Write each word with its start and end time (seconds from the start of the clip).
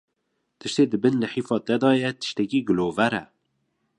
tiştê 0.59 0.83
di 0.91 0.97
bin 1.03 1.15
lihêfa 1.21 1.57
te 1.65 1.75
de 1.81 1.91
ye 2.01 2.09
tiştekî 2.21 2.59
gilover 2.67 3.13
e 3.23 3.23